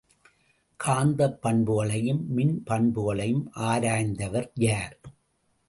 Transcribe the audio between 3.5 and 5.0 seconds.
ஆராய்ந்தவர் யார்?